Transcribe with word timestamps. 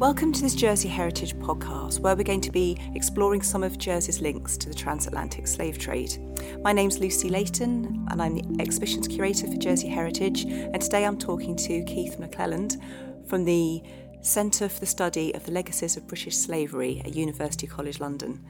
Welcome 0.00 0.32
to 0.32 0.40
this 0.40 0.54
Jersey 0.54 0.88
Heritage 0.88 1.36
podcast, 1.36 2.00
where 2.00 2.16
we're 2.16 2.22
going 2.22 2.40
to 2.40 2.50
be 2.50 2.78
exploring 2.94 3.42
some 3.42 3.62
of 3.62 3.76
Jersey's 3.76 4.22
links 4.22 4.56
to 4.56 4.70
the 4.70 4.74
transatlantic 4.74 5.46
slave 5.46 5.76
trade. 5.76 6.16
My 6.62 6.72
name's 6.72 6.98
Lucy 6.98 7.28
Layton, 7.28 8.06
and 8.10 8.22
I'm 8.22 8.34
the 8.34 8.62
exhibitions 8.62 9.06
curator 9.06 9.46
for 9.46 9.58
Jersey 9.58 9.88
Heritage. 9.88 10.44
And 10.46 10.80
today 10.80 11.04
I'm 11.04 11.18
talking 11.18 11.54
to 11.56 11.84
Keith 11.84 12.16
McClelland 12.18 12.82
from 13.28 13.44
the 13.44 13.82
Centre 14.22 14.70
for 14.70 14.80
the 14.80 14.86
Study 14.86 15.34
of 15.34 15.44
the 15.44 15.52
Legacies 15.52 15.98
of 15.98 16.08
British 16.08 16.38
Slavery 16.38 17.02
at 17.04 17.14
University 17.14 17.66
College 17.66 18.00
London. 18.00 18.42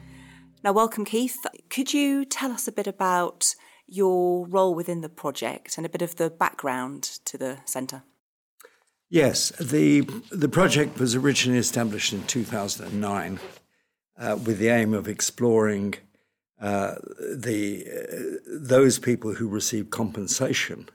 Now, 0.62 0.70
welcome, 0.70 1.04
Keith. 1.04 1.44
Could 1.68 1.92
you 1.92 2.24
tell 2.24 2.52
us 2.52 2.68
a 2.68 2.72
bit 2.72 2.86
about 2.86 3.56
your 3.88 4.46
role 4.46 4.76
within 4.76 5.00
the 5.00 5.08
project 5.08 5.78
and 5.78 5.84
a 5.84 5.88
bit 5.88 6.00
of 6.02 6.14
the 6.14 6.30
background 6.30 7.02
to 7.24 7.36
the 7.36 7.58
centre? 7.64 8.04
Yes, 9.12 9.48
the 9.58 10.02
the 10.30 10.48
project 10.48 11.00
was 11.00 11.16
originally 11.16 11.58
established 11.58 12.12
in 12.12 12.22
2009 12.28 13.40
uh, 14.16 14.38
with 14.44 14.58
the 14.58 14.68
aim 14.68 14.94
of 14.94 15.08
exploring 15.08 15.96
uh, 16.60 16.94
the 17.18 17.86
uh, 17.90 18.38
those 18.46 19.00
people 19.00 19.34
who 19.34 19.48
received 19.48 19.90
compensation 19.90 20.88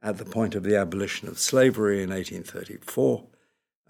at 0.00 0.16
the 0.16 0.24
point 0.24 0.54
of 0.54 0.62
the 0.62 0.76
abolition 0.76 1.28
of 1.28 1.38
slavery 1.38 2.02
in 2.02 2.08
1834 2.08 3.26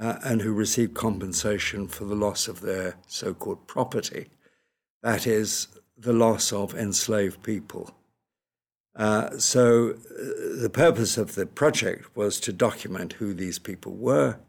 uh, 0.01 0.19
and 0.25 0.43
who 0.43 0.53
received 0.53 0.95
compensation 0.95 1.87
for 1.87 2.05
the 2.05 2.17
loss 2.17 2.49
of 2.49 2.63
their 2.63 2.97
so-called 3.07 3.69
property, 3.69 4.27
that 5.03 5.25
is, 5.25 5.69
the 5.97 6.13
loss 6.13 6.53
of 6.53 6.75
enslaved 6.75 7.43
people 7.45 7.95
uh, 8.99 9.39
so, 9.39 9.91
uh, 9.91 10.61
the 10.61 10.71
purpose 10.73 11.17
of 11.17 11.37
the 11.37 11.47
project 11.47 12.17
was 12.17 12.41
to 12.41 12.53
document 12.53 13.15
who 13.15 13.33
these 13.33 13.61
people 13.61 13.93
were, 13.93 14.41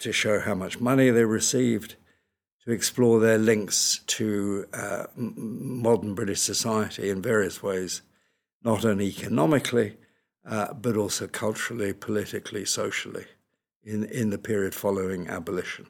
to 0.00 0.12
show 0.12 0.40
how 0.40 0.56
much 0.56 0.80
money 0.80 1.10
they 1.10 1.24
received, 1.24 1.94
to 2.64 2.72
explore 2.72 3.20
their 3.20 3.38
links 3.38 4.00
to 4.06 4.66
uh, 4.72 5.04
modern 5.14 6.14
British 6.14 6.40
society 6.40 7.08
in 7.08 7.22
various 7.22 7.62
ways, 7.62 8.02
not 8.64 8.84
only 8.84 9.06
economically, 9.06 9.98
uh, 10.44 10.74
but 10.74 10.96
also 10.96 11.28
culturally, 11.28 11.92
politically, 11.92 12.64
socially, 12.64 13.26
in, 13.84 14.02
in 14.06 14.30
the 14.30 14.38
period 14.38 14.74
following 14.74 15.28
abolition. 15.28 15.86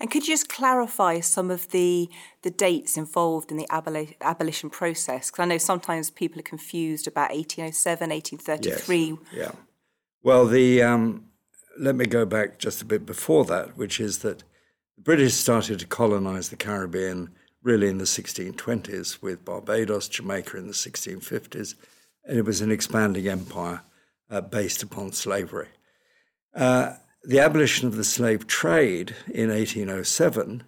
And 0.00 0.10
could 0.10 0.26
you 0.26 0.34
just 0.34 0.48
clarify 0.48 1.20
some 1.20 1.50
of 1.50 1.70
the 1.70 2.08
the 2.42 2.50
dates 2.50 2.96
involved 2.96 3.50
in 3.50 3.56
the 3.56 3.66
aboli- 3.70 4.14
abolition 4.20 4.70
process? 4.70 5.30
Because 5.30 5.42
I 5.42 5.46
know 5.46 5.58
sometimes 5.58 6.10
people 6.10 6.40
are 6.40 6.42
confused 6.42 7.06
about 7.06 7.30
1807, 7.30 8.10
1833. 8.10 9.06
Yes. 9.06 9.18
Yeah. 9.32 9.52
Well, 10.22 10.46
the 10.46 10.82
um, 10.82 11.26
let 11.78 11.94
me 11.94 12.06
go 12.06 12.24
back 12.24 12.58
just 12.58 12.82
a 12.82 12.84
bit 12.86 13.06
before 13.06 13.44
that, 13.46 13.76
which 13.76 14.00
is 14.00 14.18
that 14.18 14.40
the 14.96 15.02
British 15.02 15.34
started 15.34 15.80
to 15.80 15.86
colonize 15.86 16.48
the 16.48 16.56
Caribbean 16.56 17.30
really 17.62 17.88
in 17.88 17.98
the 17.98 18.04
1620s 18.04 19.22
with 19.22 19.44
Barbados, 19.44 20.08
Jamaica 20.08 20.58
in 20.58 20.66
the 20.66 20.74
1650s, 20.74 21.74
and 22.24 22.38
it 22.38 22.44
was 22.44 22.60
an 22.60 22.70
expanding 22.70 23.26
empire 23.26 23.82
uh, 24.30 24.40
based 24.40 24.82
upon 24.82 25.12
slavery. 25.12 25.68
Uh, 26.54 26.94
the 27.26 27.40
abolition 27.40 27.88
of 27.88 27.96
the 27.96 28.04
slave 28.04 28.46
trade 28.46 29.14
in 29.32 29.48
1807 29.48 30.62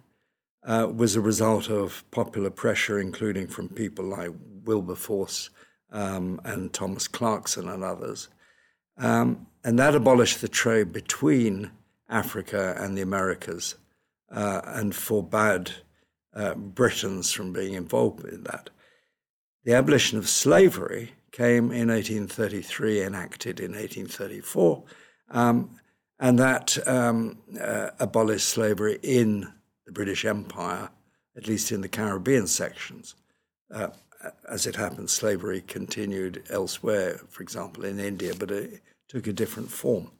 uh, 0.65 0.87
was 0.93 1.15
a 1.15 1.21
result 1.21 1.69
of 1.69 2.03
popular 2.11 2.49
pressure, 2.49 2.99
including 2.99 3.47
from 3.47 3.69
people 3.69 4.05
like 4.05 4.31
Wilberforce 4.65 5.49
um, 5.91 6.41
and 6.43 6.73
Thomas 6.73 7.07
Clarkson 7.07 7.69
and 7.69 7.83
others. 7.83 8.27
Um, 8.97 9.47
and 9.63 9.77
that 9.77 9.95
abolished 9.95 10.41
the 10.41 10.47
trade 10.47 10.91
between 10.91 11.71
Africa 12.09 12.75
and 12.79 12.97
the 12.97 13.01
Americas 13.01 13.75
uh, 14.31 14.61
and 14.65 14.95
forbade 14.95 15.71
uh, 16.33 16.55
Britons 16.55 17.31
from 17.31 17.53
being 17.53 17.75
involved 17.75 18.25
in 18.25 18.43
that. 18.43 18.69
The 19.63 19.73
abolition 19.73 20.17
of 20.17 20.27
slavery 20.27 21.11
came 21.31 21.71
in 21.71 21.89
1833, 21.89 23.03
enacted 23.03 23.59
in 23.59 23.71
1834. 23.71 24.83
Um, 25.29 25.77
and 26.19 26.39
that 26.39 26.77
um, 26.87 27.37
uh, 27.61 27.89
abolished 27.99 28.49
slavery 28.49 28.99
in 29.03 29.51
the 29.85 29.91
British 29.91 30.25
Empire, 30.25 30.89
at 31.35 31.47
least 31.47 31.71
in 31.71 31.81
the 31.81 31.87
Caribbean 31.87 32.47
sections. 32.47 33.15
Uh, 33.73 33.89
as 34.49 34.65
it 34.65 34.75
happens, 34.75 35.11
slavery 35.11 35.61
continued 35.61 36.43
elsewhere, 36.49 37.19
for 37.29 37.43
example, 37.43 37.85
in 37.85 37.99
India, 37.99 38.33
but 38.37 38.51
it 38.51 38.81
took 39.07 39.27
a 39.27 39.33
different 39.33 39.69
form. 39.69 40.11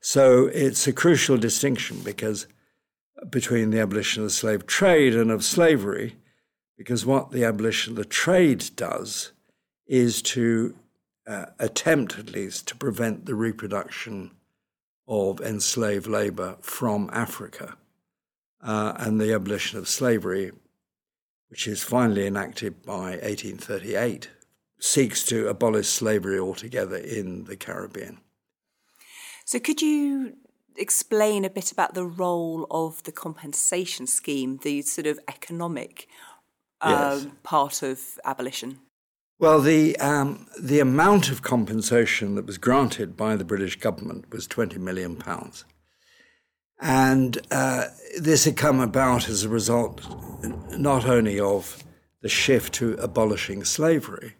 So 0.00 0.46
it's 0.46 0.86
a 0.86 0.92
crucial 0.92 1.36
distinction 1.36 2.00
because 2.04 2.46
between 3.30 3.70
the 3.70 3.80
abolition 3.80 4.22
of 4.22 4.28
the 4.28 4.34
slave 4.34 4.66
trade 4.66 5.14
and 5.14 5.30
of 5.30 5.44
slavery, 5.44 6.16
because 6.76 7.06
what 7.06 7.30
the 7.30 7.44
abolition 7.44 7.92
of 7.92 7.96
the 7.96 8.04
trade 8.04 8.70
does 8.76 9.32
is 9.86 10.22
to 10.22 10.76
uh, 11.26 11.46
attempt, 11.58 12.18
at 12.18 12.32
least, 12.32 12.68
to 12.68 12.76
prevent 12.76 13.26
the 13.26 13.34
reproduction 13.34 14.30
of 15.06 15.40
enslaved 15.40 16.06
labor 16.06 16.56
from 16.60 17.10
Africa 17.12 17.76
uh, 18.62 18.94
and 18.96 19.20
the 19.20 19.32
abolition 19.32 19.78
of 19.78 19.88
slavery, 19.88 20.52
which 21.48 21.66
is 21.66 21.82
finally 21.82 22.26
enacted 22.26 22.82
by 22.82 23.10
1838, 23.22 24.30
seeks 24.78 25.24
to 25.24 25.48
abolish 25.48 25.88
slavery 25.88 26.38
altogether 26.38 26.96
in 26.96 27.44
the 27.44 27.56
Caribbean. 27.56 28.18
So, 29.44 29.60
could 29.60 29.82
you 29.82 30.36
explain 30.76 31.44
a 31.44 31.50
bit 31.50 31.70
about 31.70 31.94
the 31.94 32.04
role 32.04 32.66
of 32.70 33.02
the 33.04 33.12
compensation 33.12 34.06
scheme, 34.06 34.58
the 34.62 34.82
sort 34.82 35.06
of 35.06 35.20
economic 35.28 36.08
uh, 36.80 37.20
yes. 37.22 37.32
part 37.42 37.82
of 37.82 38.00
abolition? 38.24 38.80
Well, 39.38 39.60
the, 39.60 39.96
um, 39.98 40.46
the 40.60 40.78
amount 40.78 41.30
of 41.30 41.42
compensation 41.42 42.36
that 42.36 42.46
was 42.46 42.56
granted 42.56 43.16
by 43.16 43.34
the 43.34 43.44
British 43.44 43.76
government 43.76 44.30
was 44.32 44.46
£20 44.46 44.78
million. 44.78 45.20
And 46.80 47.38
uh, 47.50 47.86
this 48.18 48.44
had 48.44 48.56
come 48.56 48.78
about 48.78 49.28
as 49.28 49.42
a 49.42 49.48
result 49.48 50.02
not 50.78 51.06
only 51.06 51.40
of 51.40 51.82
the 52.22 52.28
shift 52.28 52.74
to 52.74 52.94
abolishing 52.94 53.64
slavery, 53.64 54.34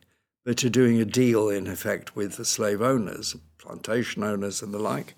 but 0.45 0.59
to 0.59 0.71
doing 0.71 1.01
a 1.01 1.05
deal, 1.05 1.49
in 1.49 1.67
effect, 1.67 2.15
with 2.15 2.37
the 2.37 2.45
slave 2.45 2.81
owners, 2.81 3.35
plantation 3.59 4.23
owners, 4.23 4.63
and 4.63 4.73
the 4.73 4.79
like, 4.79 5.15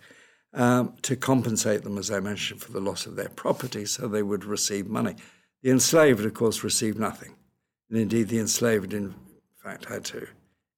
um, 0.54 0.94
to 1.03 1.16
compensate 1.16 1.82
them, 1.82 1.98
as 1.98 2.10
I 2.10 2.20
mentioned, 2.20 2.62
for 2.62 2.72
the 2.72 2.81
loss 2.81 3.04
of 3.04 3.16
their 3.16 3.28
property 3.28 3.84
so 3.84 4.08
they 4.08 4.22
would 4.22 4.44
receive 4.44 4.87
money. 4.87 5.16
The 5.62 5.70
enslaved, 5.70 6.25
of 6.25 6.32
course, 6.32 6.64
received 6.64 6.98
nothing. 6.98 7.34
And 7.91 7.98
indeed, 7.98 8.28
the 8.28 8.38
enslaved, 8.38 8.94
in 8.94 9.14
fact, 9.66 9.87
had 9.87 10.04
to 10.04 10.28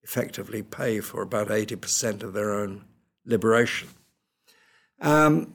effectively 0.03 0.63
pay 0.63 1.01
for 1.01 1.23
about 1.23 1.49
80% 1.49 2.23
of 2.23 2.33
their 2.33 2.55
own 2.55 2.85
liberation. 3.27 3.89
Um, 5.01 5.55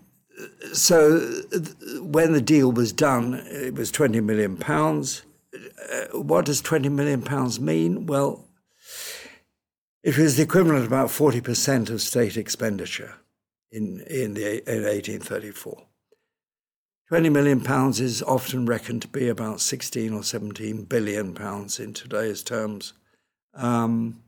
so 0.73 1.19
th- 1.51 1.99
when 2.01 2.33
the 2.33 2.41
deal 2.41 2.71
was 2.71 2.93
done, 2.93 3.33
it 3.33 3.73
was 3.73 3.91
20 3.91 4.19
million 4.21 4.57
pounds. 4.57 5.23
Uh, 5.53 6.19
what 6.19 6.45
does 6.45 6.61
20 6.61 6.89
million 6.89 7.21
pounds 7.21 7.59
mean? 7.59 8.05
Well, 8.05 8.45
it 10.03 10.17
was 10.17 10.37
the 10.37 10.43
equivalent 10.43 10.79
of 10.79 10.87
about 10.87 11.09
40% 11.09 11.89
of 11.89 12.01
state 12.01 12.37
expenditure 12.37 13.15
in, 13.71 14.01
in, 14.01 14.33
the, 14.35 14.57
in 14.69 14.83
1834. 14.83 15.87
20 17.09 17.29
million 17.29 17.61
pounds 17.61 17.99
is 17.99 18.21
often 18.23 18.65
reckoned 18.65 19.01
to 19.01 19.07
be 19.07 19.27
about 19.27 19.61
16 19.61 20.13
or 20.13 20.23
17 20.23 20.83
billion 20.85 21.33
pounds 21.33 21.79
in 21.79 21.93
today's 21.93 22.43
terms. 22.43 22.93
Um, 23.53 24.21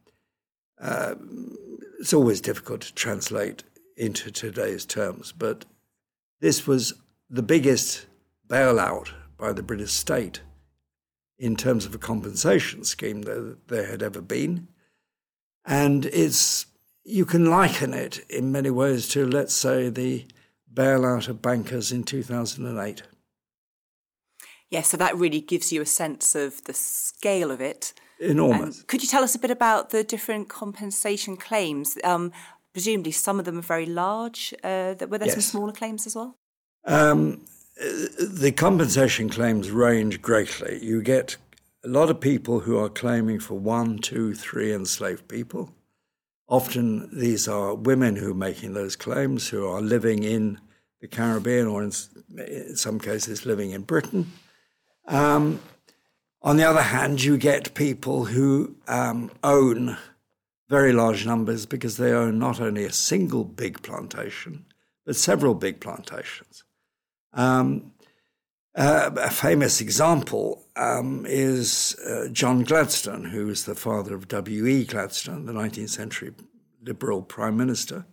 uh, 0.80 1.16
it's 2.00 2.14
always 2.14 2.42
difficult 2.42 2.82
to 2.82 2.94
translate 2.94 3.64
into 3.98 4.30
today's 4.30 4.86
terms, 4.86 5.32
but 5.32 5.66
this 6.42 6.68
was 6.68 6.94
the 7.30 7.42
biggest 7.42 8.06
bailout 8.48 9.10
by 9.38 9.54
the 9.54 9.64
British 9.64 9.92
state 9.92 10.42
in 11.38 11.56
terms 11.56 11.86
of 11.86 11.96
a 11.96 11.98
compensation 11.98 12.84
scheme 12.84 13.24
that 13.24 13.68
there 13.68 13.88
had 13.88 14.02
ever 14.04 14.22
been. 14.22 14.68
And 15.66 16.06
it's 16.06 16.68
you 17.04 17.26
can 17.26 17.50
liken 17.50 17.94
it 17.94 18.20
in 18.30 18.52
many 18.52 18.70
ways 18.70 19.08
to, 19.10 19.26
let's 19.26 19.54
say, 19.54 19.90
the 19.90 20.26
bailout 20.74 21.28
of 21.28 21.42
bankers 21.42 21.92
in 21.92 22.04
2008. 22.04 22.98
Yes, 22.98 23.06
yeah, 24.70 24.82
so 24.82 24.98
that 24.98 25.16
really 25.16 25.42
gives 25.42 25.72
you 25.72 25.82
a 25.82 25.86
sense 25.86 26.36
of 26.36 26.64
the 26.64 26.74
scale 26.74 27.52
of 27.52 27.62
it 27.62 27.94
enormous. 28.20 28.80
Um, 28.80 28.86
could 28.88 29.02
you 29.02 29.08
tell 29.08 29.24
us 29.24 29.36
a 29.36 29.40
bit 29.40 29.52
about 29.52 29.90
the 29.90 30.04
different 30.04 30.50
compensation 30.50 31.38
claims? 31.38 31.98
Um, 32.04 32.32
presumably, 32.74 33.12
some 33.12 33.40
of 33.40 33.46
them 33.46 33.58
are 33.58 33.62
very 33.62 33.86
large. 33.86 34.54
Uh, 34.64 34.96
were 35.10 35.18
there 35.18 35.28
yes. 35.28 35.34
some 35.34 35.42
smaller 35.42 35.72
claims 35.72 36.06
as 36.08 36.16
well? 36.16 36.38
Um, 36.86 37.46
the 37.76 38.54
compensation 38.56 39.30
claims 39.30 39.72
range 39.72 40.22
greatly. 40.22 40.80
You 40.84 41.02
get 41.02 41.38
a 41.84 41.88
lot 41.88 42.10
of 42.10 42.20
people 42.20 42.62
who 42.62 42.78
are 42.78 42.90
claiming 42.90 43.40
for 43.40 43.56
one, 43.56 44.00
two, 44.00 44.34
three 44.34 44.74
enslaved 44.74 45.28
people. 45.28 45.72
Often 46.48 47.10
these 47.18 47.48
are 47.48 47.76
women 47.76 48.16
who 48.16 48.32
are 48.32 48.36
making 48.36 48.74
those 48.74 48.96
claims, 48.96 49.50
who 49.50 49.68
are 49.68 49.82
living 49.82 50.24
in 50.24 50.60
the 51.02 51.08
Caribbean 51.08 51.68
or 51.68 51.84
in, 51.84 51.92
in 52.38 52.76
some 52.76 53.00
cases 53.00 53.46
living 53.46 53.72
in 53.72 53.82
Britain. 53.82 54.32
Um, 55.08 55.60
on 56.46 56.58
the 56.58 56.64
other 56.64 56.84
hand, 56.84 57.24
you 57.24 57.38
get 57.38 57.74
people 57.74 58.26
who 58.26 58.76
um, 58.88 59.32
own 59.44 59.98
very 60.70 60.94
large 60.94 61.26
numbers 61.26 61.66
because 61.66 61.98
they 61.98 62.12
own 62.12 62.38
not 62.38 62.62
only 62.62 62.86
a 62.86 62.92
single 62.92 63.44
big 63.44 63.82
plantation, 63.82 64.66
but 65.06 65.16
several 65.16 65.56
big 65.56 65.80
plantations. 65.80 66.64
Um, 67.34 67.94
uh, 68.76 69.10
a 69.18 69.32
famous 69.32 69.82
example 69.82 70.64
um, 70.76 71.26
is 71.28 71.96
uh, 72.08 72.28
John 72.32 72.64
Gladstone, 72.64 73.26
who 73.26 73.48
was 73.48 73.66
the 73.66 73.74
father 73.74 74.14
of 74.14 74.28
W.E. 74.28 74.86
Gladstone, 74.86 75.48
the 75.48 75.54
19th 75.54 75.90
century 75.90 76.32
Liberal 76.84 77.24
Prime 77.24 77.58
Minister. 77.58 78.06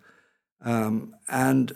Um, 0.64 1.14
and 1.28 1.72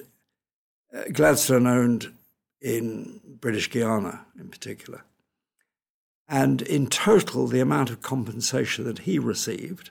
uh, 0.94 1.02
Gladstone 1.12 1.66
owned 1.66 2.14
in 2.62 3.20
British 3.40 3.70
Guiana 3.70 4.24
in 4.38 4.48
particular. 4.48 5.02
And 6.28 6.62
in 6.62 6.88
total, 6.88 7.46
the 7.46 7.60
amount 7.60 7.90
of 7.90 8.02
compensation 8.02 8.84
that 8.84 9.00
he 9.00 9.18
received, 9.18 9.90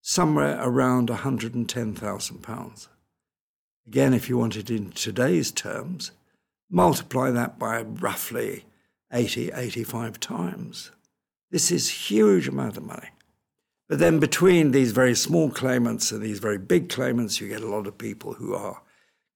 somewhere 0.00 0.58
around 0.60 1.08
£110,000. 1.08 2.88
Again, 3.86 4.14
if 4.14 4.28
you 4.28 4.38
want 4.38 4.56
it 4.56 4.70
in 4.70 4.92
today's 4.92 5.50
terms, 5.50 6.12
multiply 6.70 7.30
that 7.30 7.58
by 7.58 7.82
roughly 7.82 8.64
80, 9.12 9.52
85 9.52 10.20
times. 10.20 10.90
This 11.50 11.70
is 11.70 12.08
huge 12.10 12.48
amount 12.48 12.76
of 12.76 12.84
money. 12.84 13.08
But 13.88 14.00
then 14.00 14.18
between 14.18 14.72
these 14.72 14.90
very 14.90 15.14
small 15.14 15.50
claimants 15.50 16.10
and 16.10 16.20
these 16.20 16.40
very 16.40 16.58
big 16.58 16.88
claimants, 16.88 17.40
you 17.40 17.48
get 17.48 17.62
a 17.62 17.68
lot 17.68 17.86
of 17.86 17.98
people 17.98 18.34
who 18.34 18.54
are 18.54 18.82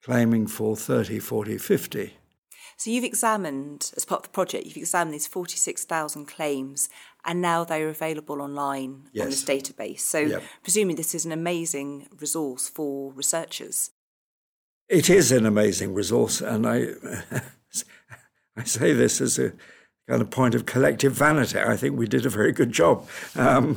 claiming 0.02 0.46
for 0.46 0.76
30, 0.76 1.20
40, 1.20 1.58
50. 1.58 2.14
So 2.80 2.90
you've 2.90 3.04
examined, 3.04 3.92
as 3.94 4.06
part 4.06 4.20
of 4.20 4.22
the 4.22 4.32
project, 4.32 4.64
you've 4.64 4.78
examined 4.78 5.12
these 5.12 5.26
46,000 5.26 6.24
claims 6.24 6.88
and 7.26 7.42
now 7.42 7.62
they're 7.62 7.90
available 7.90 8.40
online 8.40 9.10
yes. 9.12 9.24
on 9.24 9.28
this 9.28 9.44
database. 9.44 10.00
So 10.00 10.20
yep. 10.20 10.42
presumably 10.62 10.94
this 10.94 11.14
is 11.14 11.26
an 11.26 11.32
amazing 11.32 12.08
resource 12.18 12.70
for 12.70 13.12
researchers. 13.12 13.90
It 14.88 15.10
is 15.10 15.30
an 15.30 15.44
amazing 15.44 15.92
resource, 15.92 16.40
and 16.40 16.66
I, 16.66 16.86
I 18.56 18.64
say 18.64 18.94
this 18.94 19.20
as 19.20 19.38
a 19.38 19.52
kind 20.08 20.22
of 20.22 20.30
point 20.30 20.54
of 20.54 20.64
collective 20.64 21.12
vanity. 21.12 21.60
I 21.60 21.76
think 21.76 21.98
we 21.98 22.08
did 22.08 22.24
a 22.24 22.30
very 22.30 22.50
good 22.50 22.72
job, 22.72 23.06
um, 23.36 23.76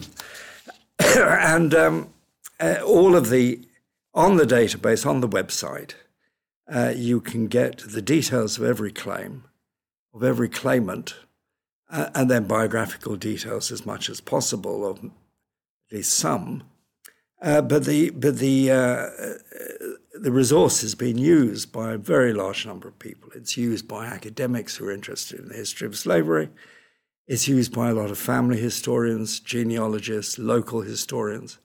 and 1.17 1.75
um, 1.75 2.13
uh, 2.57 2.77
all 2.85 3.17
of 3.17 3.29
the 3.29 3.67
on 4.13 4.37
the 4.37 4.45
database 4.45 5.05
on 5.05 5.19
the 5.19 5.27
website, 5.27 5.93
uh, 6.67 6.93
you 6.95 7.19
can 7.19 7.47
get 7.47 7.79
the 7.79 8.01
details 8.01 8.57
of 8.57 8.63
every 8.63 8.91
claim, 8.91 9.45
of 10.13 10.23
every 10.23 10.49
claimant, 10.49 11.15
uh, 11.89 12.09
and 12.15 12.29
then 12.29 12.45
biographical 12.45 13.15
details 13.15 13.71
as 13.71 13.85
much 13.85 14.09
as 14.09 14.21
possible, 14.21 14.85
of 14.85 15.03
at 15.03 15.11
least 15.91 16.13
some. 16.13 16.63
Uh, 17.41 17.61
but 17.61 17.83
the 17.85 18.09
but 18.11 18.37
the 18.37 18.71
uh, 18.71 19.09
the 20.13 20.31
resource 20.31 20.81
has 20.81 20.95
been 20.95 21.17
used 21.17 21.71
by 21.71 21.91
a 21.91 21.97
very 21.97 22.33
large 22.33 22.65
number 22.65 22.87
of 22.87 22.97
people. 22.99 23.29
It's 23.35 23.57
used 23.57 23.87
by 23.87 24.05
academics 24.05 24.77
who 24.77 24.87
are 24.87 24.91
interested 24.91 25.39
in 25.39 25.49
the 25.49 25.55
history 25.55 25.87
of 25.87 25.97
slavery. 25.97 26.49
It's 27.27 27.47
used 27.47 27.73
by 27.73 27.89
a 27.89 27.93
lot 27.93 28.11
of 28.11 28.17
family 28.17 28.59
historians, 28.59 29.39
genealogists, 29.39 30.37
local 30.37 30.81
historians. 30.81 31.59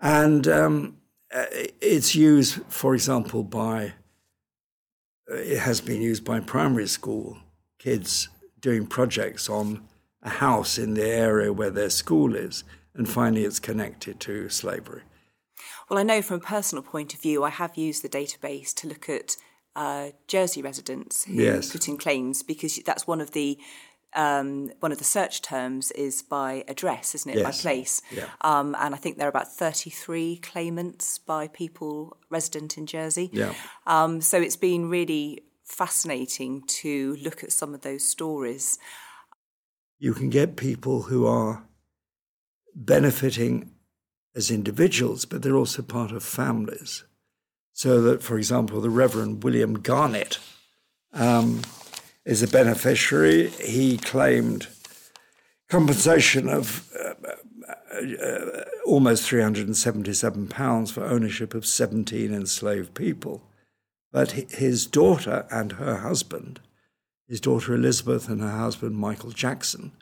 And 0.00 0.46
um, 0.48 0.98
uh, 1.34 1.46
it's 1.80 2.14
used, 2.14 2.62
for 2.68 2.94
example, 2.94 3.42
by, 3.42 3.86
uh, 3.86 3.90
it 5.28 5.58
has 5.58 5.80
been 5.80 6.00
used 6.02 6.24
by 6.24 6.40
primary 6.40 6.86
school 6.86 7.38
kids 7.78 8.28
doing 8.60 8.86
projects 8.86 9.48
on 9.48 9.82
a 10.22 10.30
house 10.30 10.78
in 10.78 10.94
the 10.94 11.06
area 11.06 11.52
where 11.52 11.70
their 11.70 11.90
school 11.90 12.34
is 12.34 12.64
and 12.94 13.08
finally 13.08 13.44
it's 13.44 13.60
connected 13.60 14.18
to 14.20 14.48
slavery. 14.48 15.02
Well, 15.88 15.98
I 15.98 16.02
know 16.02 16.22
from 16.22 16.36
a 16.36 16.40
personal 16.40 16.82
point 16.82 17.14
of 17.14 17.20
view, 17.20 17.44
I 17.44 17.50
have 17.50 17.76
used 17.76 18.02
the 18.02 18.08
database 18.08 18.74
to 18.74 18.88
look 18.88 19.08
at 19.08 19.36
uh, 19.76 20.10
Jersey 20.26 20.62
residents 20.62 21.24
who 21.24 21.34
yes. 21.34 21.70
put 21.70 21.86
in 21.86 21.96
claims 21.96 22.42
because 22.42 22.76
that's 22.84 23.06
one 23.06 23.20
of 23.20 23.32
the 23.32 23.58
um, 24.14 24.70
one 24.80 24.92
of 24.92 24.98
the 24.98 25.04
search 25.04 25.42
terms 25.42 25.90
is 25.92 26.22
by 26.22 26.64
address, 26.68 27.14
isn't 27.14 27.30
it? 27.30 27.38
Yes. 27.38 27.44
By 27.44 27.62
place. 27.62 28.02
Yeah. 28.10 28.28
Um, 28.40 28.74
and 28.78 28.94
I 28.94 28.98
think 28.98 29.18
there 29.18 29.26
are 29.26 29.30
about 29.30 29.52
33 29.52 30.38
claimants 30.38 31.18
by 31.18 31.48
people 31.48 32.16
resident 32.30 32.78
in 32.78 32.86
Jersey. 32.86 33.30
Yeah. 33.32 33.52
Um, 33.86 34.20
so 34.20 34.40
it's 34.40 34.56
been 34.56 34.88
really 34.88 35.42
fascinating 35.64 36.62
to 36.66 37.16
look 37.22 37.42
at 37.44 37.52
some 37.52 37.74
of 37.74 37.82
those 37.82 38.04
stories. 38.04 38.78
You 39.98 40.14
can 40.14 40.30
get 40.30 40.56
people 40.56 41.02
who 41.02 41.26
are 41.26 41.64
benefiting 42.74 43.70
as 44.34 44.50
individuals, 44.50 45.24
but 45.24 45.42
they're 45.42 45.56
also 45.56 45.82
part 45.82 46.12
of 46.12 46.22
families. 46.22 47.04
So 47.72 48.00
that, 48.02 48.22
for 48.22 48.38
example, 48.38 48.80
the 48.80 48.90
Reverend 48.90 49.42
William 49.42 49.80
Garnett 49.80 50.38
um, 51.12 51.62
is 52.26 52.42
a 52.42 52.48
beneficiary. 52.48 53.48
He 53.48 53.96
claimed 53.96 54.66
compensation 55.68 56.48
of 56.48 56.92
uh, 56.94 57.14
uh, 57.96 58.64
almost 58.84 59.30
£377 59.30 60.92
for 60.92 61.04
ownership 61.04 61.54
of 61.54 61.64
17 61.64 62.34
enslaved 62.34 62.94
people. 62.94 63.42
But 64.12 64.32
his 64.32 64.86
daughter 64.86 65.46
and 65.50 65.72
her 65.72 65.96
husband, 65.98 66.60
his 67.28 67.40
daughter 67.40 67.74
Elizabeth 67.74 68.28
and 68.28 68.40
her 68.40 68.58
husband 68.58 68.96
Michael 68.96 69.30
Jackson, 69.30 69.92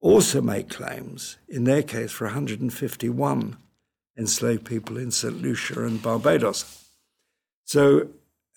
also 0.00 0.40
make 0.40 0.68
claims, 0.68 1.38
in 1.48 1.64
their 1.64 1.82
case, 1.82 2.12
for 2.12 2.24
151 2.24 3.56
enslaved 4.16 4.64
people 4.64 4.96
in 4.96 5.10
St. 5.10 5.40
Lucia 5.40 5.84
and 5.84 6.02
Barbados. 6.02 6.88
So, 7.64 8.08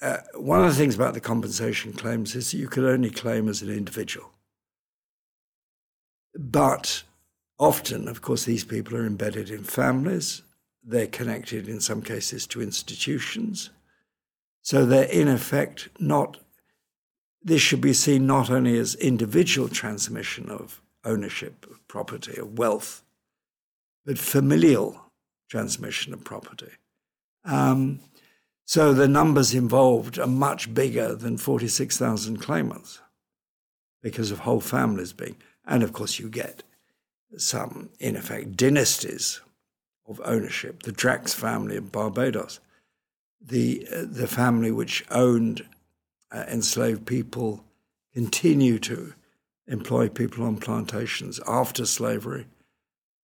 uh, 0.02 0.18
one 0.36 0.64
of 0.64 0.68
the 0.68 0.76
things 0.76 0.96
about 0.96 1.14
the 1.14 1.20
compensation 1.20 1.94
claims 1.94 2.36
is 2.36 2.54
you 2.54 2.68
could 2.68 2.86
only 2.86 3.10
claim 3.10 3.50
as 3.50 3.62
an 3.62 3.70
individual. 3.70 4.30
But 6.38 7.04
often, 7.58 8.08
of 8.08 8.22
course, 8.22 8.46
these 8.46 8.64
people 8.64 8.96
are 8.96 9.06
embedded 9.06 9.50
in 9.50 9.64
families, 9.64 10.44
they're 10.84 11.08
connected 11.08 11.68
in 11.68 11.80
some 11.80 12.02
cases 12.02 12.46
to 12.48 12.62
institutions. 12.62 13.72
So, 14.62 14.86
they're 14.86 15.10
in 15.10 15.28
effect 15.28 15.90
not, 16.00 16.38
this 17.42 17.62
should 17.62 17.82
be 17.82 17.94
seen 17.94 18.28
not 18.28 18.52
only 18.52 18.78
as 18.78 18.96
individual 18.96 19.68
transmission 19.68 20.50
of 20.50 20.82
ownership 21.04 21.66
of 21.70 21.86
property, 21.88 22.38
of 22.38 22.58
wealth, 22.60 23.04
but 24.06 24.20
familial 24.20 25.02
transmission 25.50 26.14
of 26.14 26.24
property. 26.24 26.72
Um, 27.46 28.02
so 28.68 28.94
the 28.94 29.08
numbers 29.08 29.54
involved 29.54 30.20
are 30.20 30.28
much 30.28 30.74
bigger 30.74 31.16
than 31.16 31.38
46,000 31.38 32.36
claimants 32.42 33.00
because 34.04 34.30
of 34.30 34.40
whole 34.40 34.60
families 34.60 35.14
being. 35.14 35.38
And 35.66 35.84
of 35.84 35.94
course, 35.94 36.20
you 36.20 36.28
get 36.28 36.64
some, 37.38 37.92
in 37.98 38.18
effect, 38.18 38.58
dynasties 38.58 39.40
of 40.06 40.20
ownership. 40.26 40.84
The 40.84 40.92
Drax 40.92 41.34
family 41.34 41.78
in 41.78 41.88
Barbados, 41.88 42.60
the, 43.40 43.88
uh, 43.90 44.04
the 44.06 44.28
family 44.28 44.72
which 44.72 45.06
owned 45.12 45.66
uh, 46.30 46.44
enslaved 46.50 47.06
people, 47.06 47.64
continue 48.14 48.80
to 48.80 49.14
employ 49.66 50.10
people 50.10 50.44
on 50.44 50.58
plantations 50.58 51.40
after 51.48 51.86
slavery, 51.86 52.48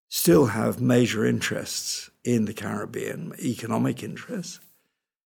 still 0.08 0.46
have 0.46 0.80
major 0.80 1.26
interests 1.26 2.10
in 2.24 2.46
the 2.46 2.54
Caribbean, 2.54 3.34
economic 3.40 4.02
interests. 4.04 4.62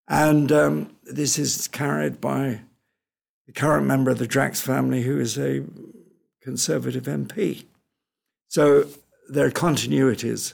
And 0.08 0.52
um, 0.52 0.96
this 1.04 1.38
is 1.38 1.68
carried 1.68 2.22
by 2.22 2.62
the 3.46 3.54
current 3.54 3.86
member 3.86 4.12
of 4.12 4.20
the 4.20 4.28
Drax 4.28 4.62
family, 4.62 5.04
who 5.04 5.20
is 5.20 5.38
a 5.38 5.64
Conservative 6.42 7.04
MP. 7.04 7.66
So 8.48 8.86
there 9.28 9.46
are 9.46 9.52
continuities 9.52 10.54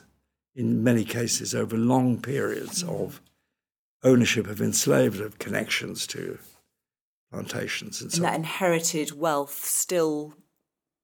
in 0.55 0.83
many 0.83 1.03
cases 1.03 1.53
over 1.53 1.77
long 1.77 2.19
periods 2.19 2.83
of 2.83 3.22
ownership 4.03 4.48
of 4.48 4.62
enslaved, 4.62 5.22
of 5.22 5.39
connections 5.39 6.07
to 6.07 6.39
plantations 7.31 8.01
and 8.01 8.12
so 8.12 8.17
and 8.17 8.25
that 8.25 8.33
on. 8.33 8.39
inherited 8.41 9.12
wealth 9.12 9.53
still 9.65 10.33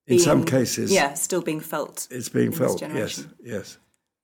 in 0.06 0.18
being, 0.18 0.20
some 0.20 0.44
cases, 0.44 0.92
yeah, 0.92 1.14
still 1.14 1.42
being 1.42 1.60
felt. 1.60 2.08
it's 2.12 2.30
being 2.30 2.52
felt. 2.52 2.82
Yes, 2.82 3.26
yes. 3.44 3.78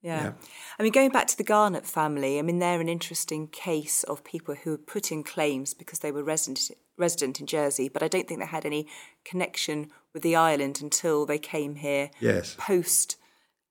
Yeah. 0.05 0.24
Yeah. 0.24 0.31
I 0.77 0.83
mean, 0.83 0.91
going 0.91 1.09
back 1.09 1.25
to 1.27 1.38
the 1.38 1.43
Garnett 1.43 1.85
family, 1.85 2.38
I 2.38 2.43
mean, 2.43 2.59
they're 2.59 2.79
an 2.79 2.89
interesting 2.89 3.47
case 3.47 4.03
of 4.03 4.24
people 4.24 4.53
who 4.53 4.77
put 4.77 5.12
in 5.12 5.24
claims 5.24 5.74
because 5.74 6.00
they 6.00 6.12
were 6.12 6.24
resident, 6.24 6.69
resident 6.95 7.39
in 7.39 7.47
Jersey, 7.47 7.89
but 7.89 8.03
I 8.03 8.07
don't 8.07 8.27
think 8.27 8.39
they 8.39 8.45
had 8.45 8.65
any 8.65 8.88
connection 9.24 9.89
with 10.13 10.21
the 10.21 10.35
island 10.35 10.79
until 10.81 11.25
they 11.25 11.39
came 11.39 11.75
here 11.75 12.12
Yes. 12.19 12.55
post 12.59 13.17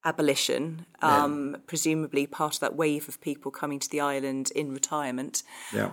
abolition, 0.05 0.87
um, 1.01 1.57
presumably 1.67 2.27
part 2.27 2.55
of 2.55 2.61
that 2.61 2.77
wave 2.77 3.09
of 3.09 3.21
people 3.21 3.51
coming 3.51 3.79
to 3.79 3.89
the 3.89 4.01
island 4.01 4.51
in 4.55 4.73
retirement. 4.73 5.43
Yeah. 5.73 5.93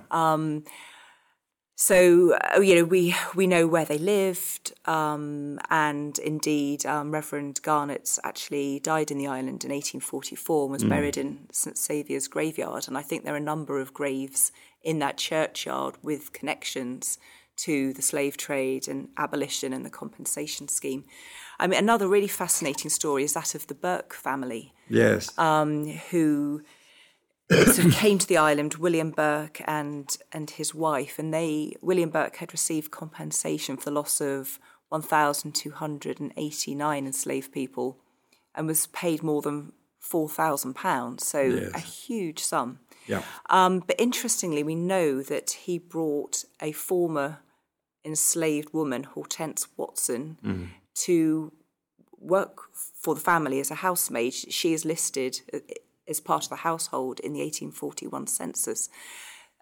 So 1.81 2.38
uh, 2.55 2.59
you 2.59 2.75
know 2.75 2.83
we 2.83 3.15
we 3.33 3.47
know 3.47 3.65
where 3.65 3.85
they 3.85 3.97
lived, 3.97 4.71
um, 4.85 5.59
and 5.71 6.19
indeed 6.19 6.85
um, 6.85 7.09
Reverend 7.09 7.59
Garnett 7.63 8.19
actually 8.23 8.79
died 8.79 9.09
in 9.09 9.17
the 9.17 9.25
island 9.25 9.65
in 9.65 9.71
1844 9.71 10.65
and 10.65 10.71
was 10.71 10.83
mm. 10.83 10.89
buried 10.89 11.17
in 11.17 11.47
St 11.51 11.75
Saviour's 11.75 12.27
graveyard. 12.27 12.88
And 12.88 13.00
I 13.00 13.01
think 13.01 13.23
there 13.23 13.33
are 13.33 13.38
a 13.38 13.39
number 13.39 13.79
of 13.79 13.95
graves 13.95 14.51
in 14.83 15.00
that 15.00 15.17
churchyard 15.17 15.95
with 16.03 16.33
connections 16.33 17.17
to 17.57 17.93
the 17.93 18.03
slave 18.03 18.38
trade 18.38 18.88
and 18.88 19.09
abolition 19.17 19.73
and 19.73 19.83
the 19.83 19.89
compensation 19.89 20.67
scheme. 20.67 21.03
I 21.59 21.65
mean, 21.65 21.79
another 21.79 22.07
really 22.07 22.27
fascinating 22.27 22.91
story 22.91 23.23
is 23.23 23.33
that 23.33 23.55
of 23.55 23.65
the 23.65 23.73
Burke 23.73 24.13
family. 24.13 24.71
Yes, 24.88 25.35
um, 25.39 25.88
who 26.11 26.61
sort 27.51 27.86
of 27.86 27.93
came 27.93 28.17
to 28.17 28.27
the 28.27 28.38
island, 28.38 28.75
William 28.75 29.12
Burke 29.12 29.62
and 29.65 30.15
and 30.31 30.50
his 30.50 30.74
wife, 30.74 31.20
and 31.20 31.34
they 31.34 31.75
William 31.81 32.10
Burke 32.10 32.38
had 32.38 32.51
received 32.51 32.91
compensation 32.91 33.77
for 33.77 33.86
the 33.86 33.91
loss 33.91 34.22
of 34.22 34.60
1,289 34.89 37.05
enslaved 37.05 37.51
people, 37.51 37.98
and 38.55 38.67
was 38.67 38.88
paid 38.88 39.24
more 39.24 39.41
than 39.41 39.72
four 40.00 40.27
thousand 40.27 40.75
pounds, 40.75 41.25
so 41.25 41.41
yes. 41.41 41.72
a 41.74 41.79
huge 41.79 42.39
sum. 42.39 42.79
Yeah. 43.08 43.24
Um, 43.50 43.79
but 43.79 43.96
interestingly, 44.00 44.63
we 44.63 44.75
know 44.75 45.22
that 45.24 45.51
he 45.51 45.77
brought 45.77 46.43
a 46.62 46.72
former 46.72 47.39
enslaved 48.03 48.74
woman, 48.74 49.03
Hortense 49.03 49.67
Watson, 49.77 50.38
mm. 50.43 50.67
to 51.05 51.51
work 52.17 52.63
for 52.74 53.15
the 53.15 53.22
family 53.22 53.60
as 53.60 53.72
a 53.72 53.75
housemaid. 53.75 54.34
She 54.34 54.74
is 54.74 54.86
listed 54.86 55.41
uh, 55.53 55.60
as 56.12 56.20
part 56.20 56.44
of 56.44 56.50
the 56.50 56.58
household 56.58 57.20
in 57.20 57.34
the 57.34 57.39
1841 57.39 58.27
census. 58.27 58.89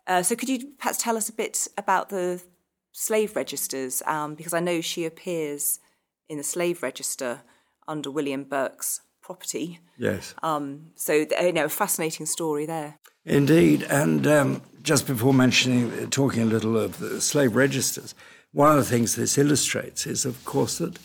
Uh, 0.05 0.21
so, 0.21 0.35
could 0.35 0.49
you 0.49 0.71
perhaps 0.77 0.97
tell 0.97 1.15
us 1.15 1.29
a 1.29 1.33
bit 1.33 1.67
about 1.77 2.09
the 2.09 2.43
slave 2.91 3.35
registers? 3.35 4.03
Um, 4.05 4.35
because 4.35 4.53
I 4.53 4.59
know 4.59 4.81
she 4.81 5.05
appears 5.05 5.79
in 6.27 6.37
the 6.37 6.43
slave 6.43 6.83
register 6.83 7.41
under 7.87 8.11
William 8.11 8.43
Burke's 8.43 9.01
property. 9.21 9.79
Yes. 9.97 10.33
Um, 10.41 10.87
so, 10.95 11.13
you 11.13 11.53
know, 11.53 11.65
a 11.65 11.69
fascinating 11.69 12.25
story 12.25 12.65
there. 12.65 12.97
Indeed. 13.25 13.83
And 13.83 14.25
um, 14.25 14.61
just 14.81 15.05
before 15.05 15.33
mentioning, 15.33 16.09
talking 16.09 16.41
a 16.41 16.45
little 16.45 16.77
of 16.77 16.99
the 16.99 17.21
slave 17.21 17.55
registers, 17.55 18.15
one 18.51 18.71
of 18.71 18.77
the 18.77 18.89
things 18.89 19.15
this 19.15 19.37
illustrates 19.37 20.07
is, 20.07 20.25
of 20.25 20.43
course, 20.45 20.79
that 20.79 20.97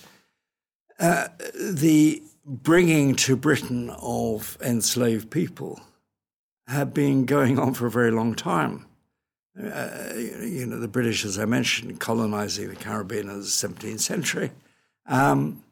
uh, 0.98 1.28
the 1.54 2.22
bringing 2.44 3.14
to 3.14 3.36
Britain 3.36 3.90
of 4.00 4.58
enslaved 4.60 5.30
people 5.30 5.80
had 6.66 6.94
been 6.94 7.24
going 7.24 7.58
on 7.58 7.74
for 7.74 7.86
a 7.86 7.90
very 7.90 8.10
long 8.10 8.34
time. 8.34 8.86
Uh, 9.58 10.12
you 10.14 10.66
know, 10.66 10.80
the 10.80 10.88
British, 10.88 11.24
as 11.24 11.38
I 11.38 11.44
mentioned, 11.44 12.00
colonizing 12.00 12.68
the 12.68 12.76
Caribbean 12.76 13.28
in 13.28 13.40
the 13.40 13.46
17th 13.46 14.00
century. 14.00 14.50
Um, 15.06 15.62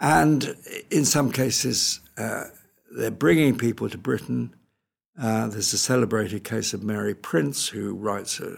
and 0.00 0.56
in 0.90 1.04
some 1.04 1.30
cases, 1.30 2.00
uh, 2.16 2.44
they're 2.90 3.10
bringing 3.10 3.56
people 3.56 3.88
to 3.88 3.98
Britain. 3.98 4.54
Uh, 5.20 5.46
there's 5.48 5.72
a 5.72 5.78
celebrated 5.78 6.42
case 6.42 6.72
of 6.72 6.82
Mary 6.82 7.14
Prince, 7.14 7.68
who 7.68 7.94
writes 7.94 8.40
a, 8.40 8.56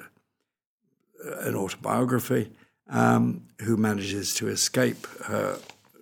an 1.40 1.54
autobiography, 1.54 2.50
um, 2.88 3.42
who 3.61 3.76
manages 3.76 4.35
to 4.35 4.49
escape 4.49 5.07
her 5.25 5.59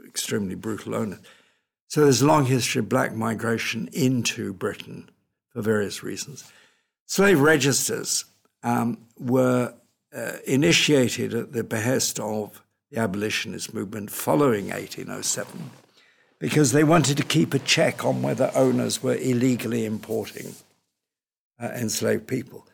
extremely 0.07 0.55
brutal 0.55 0.95
owner. 0.95 1.19
So 1.91 2.03
there's 2.05 2.23
a 2.23 2.27
long 2.27 2.47
history 2.47 2.79
of 2.79 2.89
black 2.89 3.17
migration 3.17 3.89
into 3.93 4.53
Britain 4.53 5.11
for 5.49 5.61
various 5.61 6.05
reasons. 6.05 6.45
Slave 7.07 7.41
registers 7.41 8.27
um, 8.63 8.99
were 9.19 9.75
uh, 10.15 10.33
initiated 10.47 11.35
at 11.35 11.53
the 11.53 11.65
behest 11.65 12.21
of 12.21 12.63
the 12.93 13.01
abolitionist 13.01 13.75
movement 13.75 14.13
following 14.13 14.67
1807 14.67 15.71
because 16.39 16.71
they 16.71 16.85
wanted 16.85 17.17
to 17.17 17.25
keep 17.25 17.55
a 17.55 17.59
check 17.59 18.05
on 18.05 18.23
whether 18.23 18.53
owners 18.55 19.03
were 19.03 19.17
illegally 19.17 19.85
importing 19.85 20.55
uh, 21.61 21.71
enslaved 21.75 22.29
people. 22.29 22.69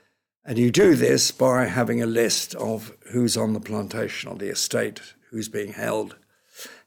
And 0.44 0.58
you 0.58 0.70
do 0.70 0.94
this 0.94 1.30
by 1.30 1.64
having 1.64 2.02
a 2.02 2.06
list 2.06 2.54
of 2.56 2.94
who's 3.12 3.34
on 3.34 3.54
the 3.54 3.60
plantation 3.60 4.28
or 4.28 4.36
the 4.36 4.50
estate, 4.50 5.00
who's 5.30 5.48
being 5.48 5.72
held. 5.72 6.16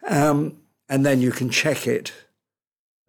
Um, 0.07 0.57
and 0.89 1.05
then 1.05 1.21
you 1.21 1.31
can 1.31 1.49
check 1.49 1.87
it 1.87 2.11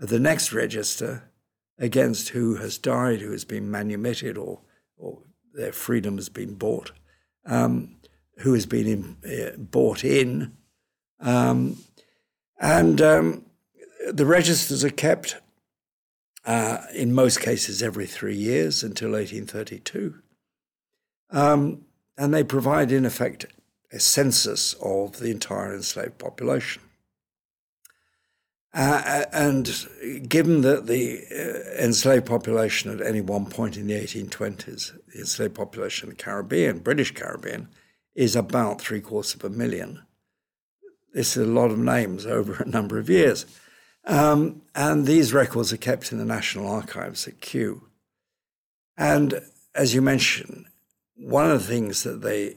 at 0.01 0.11
the 0.11 0.21
next 0.21 0.53
register 0.53 1.31
against 1.79 2.29
who 2.29 2.57
has 2.57 2.77
died, 2.77 3.21
who 3.21 3.33
has 3.33 3.47
been 3.47 3.71
manumitted, 3.71 4.37
or, 4.37 4.61
or 4.99 5.23
their 5.55 5.73
freedom 5.73 6.17
has 6.17 6.29
been 6.29 6.55
bought, 6.55 6.93
um, 7.47 7.97
who 8.39 8.53
has 8.53 8.67
been 8.67 8.87
in, 8.87 9.17
uh, 9.27 9.57
bought 9.57 10.05
in. 10.05 10.57
Um, 11.19 11.79
and 12.61 13.01
um, 13.01 13.47
the 14.13 14.27
registers 14.27 14.85
are 14.85 14.91
kept 14.91 15.37
uh, 16.45 16.83
in 16.95 17.15
most 17.15 17.41
cases 17.41 17.83
every 17.83 18.07
three 18.07 18.37
years 18.37 18.83
until 18.83 19.13
1832. 19.13 20.17
Um, 21.31 21.87
and 22.19 22.35
they 22.35 22.45
provide, 22.45 22.93
in 22.93 23.07
effect, 23.07 23.47
a 23.93 24.01
census 24.01 24.75
of 24.83 25.19
the 25.19 25.31
entire 25.31 25.75
enslaved 25.75 26.19
population. 26.19 26.83
Uh, 28.73 29.25
and 29.33 29.89
given 30.29 30.61
that 30.61 30.87
the 30.87 31.25
uh, 31.33 31.83
enslaved 31.83 32.27
population 32.27 32.91
at 32.91 33.05
any 33.05 33.21
one 33.21 33.47
point 33.47 33.77
in 33.77 33.89
the 33.89 33.95
1820s, 33.95 34.93
the 35.13 35.19
enslaved 35.19 35.55
population 35.55 36.09
in 36.09 36.17
the 36.17 36.23
Caribbean, 36.23 36.79
British 36.79 37.13
Caribbean, 37.13 37.69
is 38.15 38.37
about 38.37 38.81
three 38.81 39.01
quarters 39.01 39.35
of 39.35 39.45
a 39.45 39.51
million. 39.51 40.03
This 41.13 41.37
is 41.37 41.49
a 41.49 41.51
lot 41.51 41.73
of 41.73 41.79
names 41.79 42.27
over 42.39 42.63
a 42.63 42.69
number 42.69 42.99
of 42.99 43.11
years. 43.11 43.45
Um, 44.05 44.63
and 44.75 45.07
these 45.07 45.33
records 45.33 45.73
are 45.73 45.79
kept 45.79 46.13
in 46.13 46.19
the 46.19 46.25
National 46.25 46.69
Archives 46.69 47.27
at 47.27 47.41
Kew. 47.41 47.83
And 48.97 49.41
as 49.75 49.95
you 49.95 50.03
mentioned, 50.03 50.67
one 51.17 51.51
of 51.51 51.61
the 51.61 51.67
things 51.67 52.03
that 52.05 52.23
they 52.23 52.57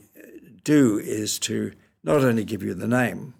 do 0.63 0.97
is 0.99 1.39
to 1.39 1.73
not 2.03 2.23
only 2.23 2.43
give 2.43 2.63
you 2.63 2.73
the 2.73 2.87
name, 2.87 3.33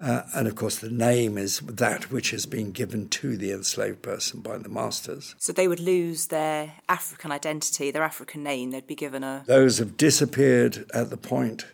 uh, 0.00 0.22
and 0.34 0.46
of 0.46 0.54
course, 0.54 0.78
the 0.78 0.90
name 0.90 1.36
is 1.36 1.60
that 1.60 2.10
which 2.10 2.30
has 2.30 2.46
been 2.46 2.70
given 2.70 3.08
to 3.08 3.36
the 3.36 3.50
enslaved 3.52 4.02
person 4.02 4.40
by 4.40 4.56
the 4.58 4.68
masters. 4.68 5.34
So 5.38 5.52
they 5.52 5.66
would 5.66 5.80
lose 5.80 6.26
their 6.26 6.74
African 6.88 7.32
identity, 7.32 7.90
their 7.90 8.04
African 8.04 8.42
name. 8.42 8.70
They'd 8.70 8.86
be 8.86 8.94
given 8.94 9.24
a. 9.24 9.42
Those 9.46 9.78
have 9.78 9.96
disappeared 9.96 10.88
at 10.94 11.10
the 11.10 11.16
point, 11.16 11.66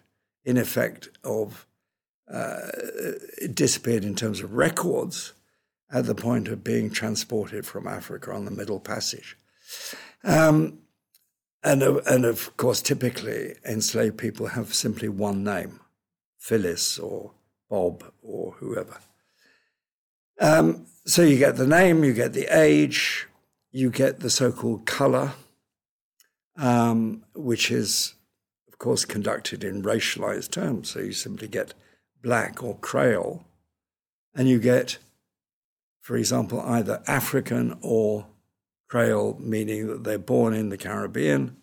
in 0.45 0.57
effect, 0.57 1.09
of. 1.23 1.67
Uh, 2.27 2.71
disappeared 3.53 4.03
in 4.03 4.15
terms 4.15 4.41
of 4.41 4.55
records 4.55 5.35
at 5.93 6.07
the 6.07 6.15
point 6.15 6.49
of 6.49 6.65
being 6.65 6.91
transported 6.91 7.67
from 7.67 7.87
Africa 7.87 8.33
on 8.33 8.47
the 8.47 8.51
Middle 8.51 8.81
Passage. 8.81 9.37
Um, 10.25 10.79
and, 11.63 11.83
and 11.83 12.25
of 12.25 12.57
course, 12.57 12.83
typically 12.83 13.55
enslaved 13.65 14.19
people 14.19 14.49
have 14.49 14.75
simply 14.75 15.09
one 15.09 15.45
name 15.45 15.81
Phyllis 16.39 16.99
or 16.99 17.33
Bob 17.75 18.05
or 18.23 18.53
whoever. 18.61 18.99
Um, 20.41 20.87
so 21.05 21.23
you 21.23 21.37
get 21.39 21.57
the 21.57 21.67
name, 21.67 22.05
you 22.05 22.15
get 22.15 22.33
the 22.33 22.47
age, 22.57 23.27
you 23.73 23.91
get 23.91 24.21
the 24.21 24.31
so 24.31 24.53
called 24.53 24.87
color, 24.87 25.33
um, 26.57 27.25
which 27.35 27.73
is, 27.73 28.15
of 28.69 28.79
course, 28.79 29.05
conducted 29.05 29.65
in 29.65 29.83
racialized 29.83 30.53
terms. 30.53 30.91
So 30.91 31.01
you 31.01 31.11
simply 31.11 31.49
get 31.49 31.75
black 32.23 32.63
or 32.63 32.79
Creole, 32.79 33.45
and 34.37 34.49
you 34.49 34.61
get, 34.61 34.99
for 36.01 36.17
example, 36.17 36.61
either 36.61 37.03
African 37.09 37.77
or 37.83 38.27
Creole, 38.89 39.37
meaning 39.41 39.89
that 39.89 40.05
they're 40.05 40.19
born 40.35 40.55
in 40.55 40.69
the 40.69 40.79
Caribbean 40.79 41.57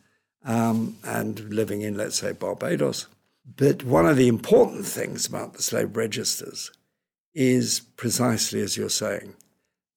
um, 0.44 0.98
and 1.06 1.40
living 1.54 1.84
in, 1.84 1.96
let's 1.96 2.18
say, 2.18 2.34
Barbados. 2.34 3.08
But 3.46 3.84
one 3.84 4.06
of 4.06 4.18
the 4.18 4.28
important 4.28 4.86
things 4.86 5.26
about 5.26 5.54
the 5.54 5.62
slave 5.62 5.96
registers 5.98 6.72
is 7.34 7.80
precisely 7.98 8.62
as 8.62 8.78
you're 8.78 8.90
saying, 8.90 9.36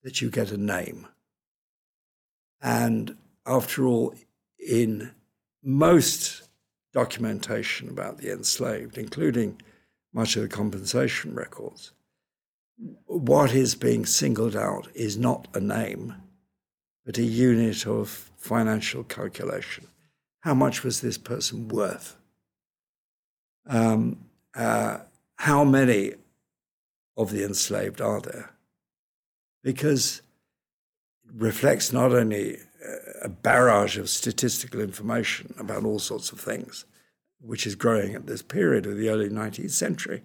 that 0.03 0.21
you 0.21 0.31
get 0.31 0.53
a 0.53 0.57
name. 0.57 1.09
And 2.61 3.17
after 3.47 3.87
all, 3.87 4.15
in 4.59 5.13
most 5.63 6.49
documentation 6.93 7.89
about 7.89 8.19
the 8.19 8.31
enslaved, 8.31 8.97
including 8.97 9.61
much 10.13 10.37
of 10.37 10.43
the 10.43 10.49
compensation 10.49 11.35
records, 11.35 11.93
what 13.07 13.53
is 13.53 13.75
being 13.75 14.07
singled 14.07 14.57
out 14.57 14.89
is 14.95 15.17
not 15.17 15.49
a 15.55 15.61
name, 15.61 16.15
but 17.05 17.19
a 17.19 17.23
unit 17.23 17.87
of 17.87 18.31
financial 18.37 19.05
calculation. 19.05 19.87
How 20.41 20.55
much 20.55 20.85
was 20.85 21.01
this 21.01 21.19
person 21.19 21.69
worth? 21.69 22.17
Um, 23.67 24.19
uh, 24.55 24.99
how 25.37 25.65
many 25.65 26.15
of 27.17 27.31
the 27.31 27.45
enslaved 27.45 28.01
are 28.01 28.21
there? 28.21 28.51
Because 29.63 30.23
it 31.25 31.33
reflects 31.35 31.93
not 31.93 32.13
only 32.13 32.59
a 33.23 33.29
barrage 33.29 33.97
of 33.97 34.09
statistical 34.09 34.81
information 34.81 35.55
about 35.59 35.85
all 35.85 35.99
sorts 35.99 36.33
of 36.33 36.41
things, 36.41 36.85
which 37.41 37.67
is 37.67 37.75
growing 37.75 38.15
at 38.15 38.27
this 38.27 38.43
period 38.43 38.87
of 38.87 38.97
the 38.97 39.09
early 39.09 39.29
19th 39.29 39.71
century, 39.71 40.23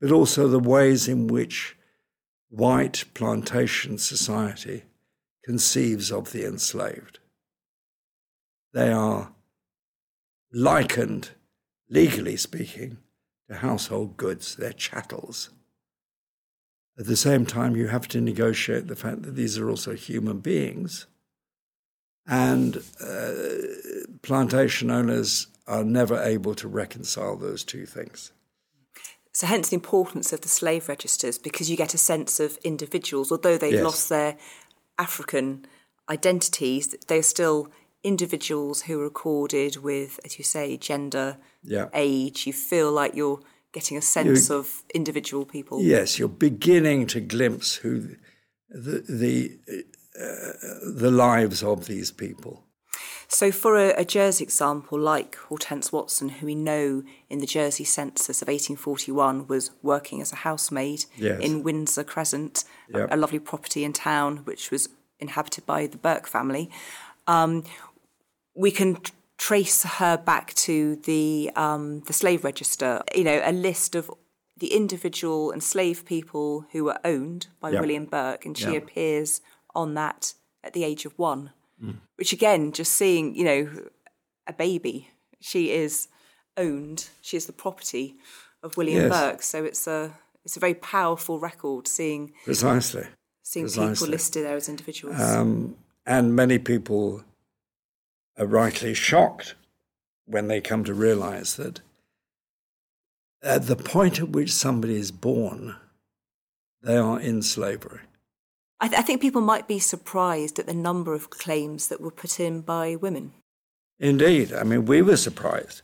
but 0.00 0.12
also 0.12 0.48
the 0.48 0.58
ways 0.58 1.08
in 1.08 1.26
which 1.26 1.76
white 2.50 3.04
plantation 3.14 3.98
society 3.98 4.82
conceives 5.44 6.12
of 6.12 6.32
the 6.32 6.44
enslaved. 6.44 7.18
They 8.72 8.92
are 8.92 9.32
likened, 10.52 11.30
legally 11.92 12.36
speaking, 12.36 12.96
to 13.48 13.56
household 13.56 14.16
goods, 14.16 14.56
they're 14.56 14.72
chattels. 14.72 15.50
At 16.98 17.06
the 17.06 17.16
same 17.16 17.46
time, 17.46 17.76
you 17.76 17.88
have 17.88 18.08
to 18.08 18.20
negotiate 18.20 18.88
the 18.88 18.96
fact 18.96 19.22
that 19.22 19.36
these 19.36 19.58
are 19.58 19.68
also 19.68 19.94
human 19.94 20.40
beings. 20.40 21.06
And 22.26 22.82
uh, 23.00 23.42
plantation 24.22 24.90
owners 24.90 25.48
are 25.66 25.84
never 25.84 26.20
able 26.22 26.54
to 26.56 26.68
reconcile 26.68 27.36
those 27.36 27.64
two 27.64 27.86
things. 27.86 28.32
So, 29.32 29.46
hence 29.46 29.70
the 29.70 29.76
importance 29.76 30.32
of 30.32 30.42
the 30.42 30.48
slave 30.48 30.88
registers, 30.88 31.38
because 31.38 31.70
you 31.70 31.76
get 31.76 31.94
a 31.94 31.98
sense 31.98 32.38
of 32.38 32.58
individuals, 32.58 33.32
although 33.32 33.56
they've 33.56 33.72
yes. 33.72 33.84
lost 33.84 34.08
their 34.08 34.36
African 34.98 35.66
identities, 36.08 36.94
they're 37.08 37.22
still 37.22 37.70
individuals 38.04 38.82
who 38.82 39.00
are 39.00 39.04
recorded 39.04 39.76
with, 39.76 40.18
as 40.24 40.38
you 40.38 40.44
say, 40.44 40.76
gender, 40.76 41.38
yeah. 41.62 41.88
age. 41.94 42.46
You 42.46 42.52
feel 42.52 42.90
like 42.92 43.14
you're 43.14 43.40
getting 43.72 43.96
a 43.96 44.02
sense 44.02 44.48
you're, 44.48 44.58
of 44.58 44.82
individual 44.94 45.44
people. 45.44 45.82
Yes, 45.82 46.18
you're 46.18 46.28
beginning 46.28 47.06
to 47.08 47.20
glimpse 47.20 47.76
who 47.76 48.16
the 48.68 49.04
the 49.08 49.58
uh, 50.20 50.52
the 50.94 51.10
lives 51.10 51.62
of 51.62 51.86
these 51.86 52.10
people. 52.10 52.64
So, 53.28 53.50
for 53.50 53.78
a, 53.78 53.94
a, 53.94 54.04
Jersey 54.04 54.44
example, 54.44 54.98
like 54.98 55.36
Hortense 55.36 55.90
Watson, 55.90 56.28
who 56.28 56.44
we 56.44 56.54
know 56.54 57.02
in 57.30 57.38
the 57.38 57.46
Jersey 57.46 57.84
census 57.84 58.42
of 58.42 58.48
1841 58.48 59.46
was 59.46 59.70
working 59.82 60.20
as 60.20 60.32
a 60.32 60.36
housemaid 60.36 61.06
yes. 61.16 61.40
in 61.40 61.62
Windsor 61.62 62.04
Crescent, 62.04 62.64
yep. 62.92 63.10
a, 63.10 63.14
a, 63.14 63.16
lovely 63.16 63.38
property 63.38 63.84
in 63.84 63.94
town 63.94 64.38
which 64.44 64.70
was 64.70 64.90
inhabited 65.18 65.64
by 65.64 65.86
the 65.86 65.96
Burke 65.96 66.26
family, 66.26 66.70
um, 67.26 67.64
we 68.54 68.70
can 68.70 68.98
trace 69.38 69.82
her 69.82 70.16
back 70.16 70.54
to 70.54 70.96
the 70.96 71.50
um, 71.56 72.00
the 72.06 72.12
slave 72.12 72.44
register. 72.44 73.02
You 73.14 73.24
know, 73.24 73.40
a 73.44 73.52
list 73.52 73.94
of 73.94 74.10
the 74.58 74.74
individual 74.74 75.52
enslaved 75.52 76.06
people 76.06 76.66
who 76.72 76.84
were 76.84 76.98
owned 77.04 77.48
by 77.60 77.70
yep. 77.70 77.80
William 77.80 78.04
Burke, 78.04 78.46
and 78.46 78.56
she 78.56 78.72
yep. 78.72 78.84
appears 78.84 79.40
on 79.74 79.94
that 79.94 80.34
at 80.62 80.72
the 80.72 80.84
age 80.84 81.04
of 81.04 81.18
one. 81.18 81.50
Mm. 81.82 81.96
Which 82.16 82.32
again, 82.32 82.72
just 82.72 82.92
seeing 82.92 83.34
you 83.34 83.44
know 83.44 83.88
a 84.46 84.52
baby, 84.52 85.10
she 85.40 85.70
is 85.70 86.08
owned. 86.56 87.08
She 87.20 87.36
is 87.36 87.46
the 87.46 87.52
property 87.52 88.16
of 88.62 88.76
William 88.76 89.02
yes. 89.02 89.10
Burke. 89.10 89.42
So 89.42 89.64
it's 89.64 89.86
a 89.86 90.12
it's 90.44 90.56
a 90.56 90.60
very 90.60 90.74
powerful 90.74 91.38
record 91.38 91.88
seeing 91.88 92.32
precisely 92.44 93.06
seeing 93.42 93.66
precisely. 93.66 93.94
people 93.94 94.08
listed 94.08 94.44
there 94.44 94.56
as 94.56 94.68
individuals. 94.68 95.20
Um, 95.20 95.76
and 96.06 96.34
many 96.34 96.58
people 96.58 97.22
are 98.38 98.46
rightly 98.46 98.94
shocked 98.94 99.54
when 100.26 100.48
they 100.48 100.60
come 100.60 100.84
to 100.84 100.94
realize 100.94 101.56
that 101.56 101.80
at 103.42 103.66
the 103.66 103.76
point 103.76 104.20
at 104.20 104.28
which 104.30 104.52
somebody 104.52 104.96
is 104.96 105.10
born, 105.10 105.76
they 106.82 106.96
are 106.96 107.20
in 107.20 107.42
slavery. 107.42 108.00
I, 108.80 108.88
th- 108.88 108.98
I, 108.98 109.02
think 109.02 109.20
people 109.20 109.40
might 109.40 109.68
be 109.68 109.78
surprised 109.78 110.58
at 110.58 110.66
the 110.66 110.74
number 110.74 111.14
of 111.14 111.30
claims 111.30 111.88
that 111.88 112.00
were 112.00 112.10
put 112.10 112.40
in 112.40 112.62
by 112.62 112.96
women. 112.96 113.32
Indeed. 113.98 114.52
I 114.52 114.64
mean, 114.64 114.86
we 114.86 115.02
were 115.02 115.16
surprised. 115.16 115.82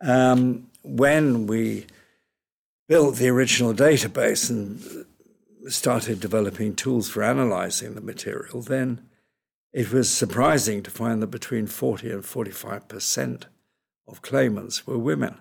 Um, 0.00 0.68
when 0.82 1.48
we 1.48 1.86
built 2.88 3.16
the 3.16 3.28
original 3.28 3.74
database 3.74 4.48
and 4.48 5.04
started 5.66 6.20
developing 6.20 6.74
tools 6.74 7.10
for 7.10 7.22
analyzing 7.24 7.94
the 7.94 8.00
material, 8.00 8.62
then 8.62 9.07
it 9.72 9.92
was 9.92 10.10
surprising 10.10 10.82
to 10.82 10.90
find 10.90 11.22
that 11.22 11.28
between 11.28 11.66
40 11.66 12.10
and 12.10 12.22
45% 12.22 13.44
of 14.06 14.22
claimants 14.22 14.86
were 14.86 14.98
women. 14.98 15.38